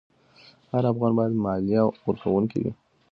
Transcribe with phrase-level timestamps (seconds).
[0.71, 2.71] هر افغان باید مالیه ورکوونکی وي.